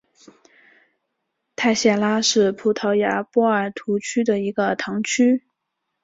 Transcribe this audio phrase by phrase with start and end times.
[1.55, 5.43] 泰谢拉是葡萄牙波尔图区的一个堂区。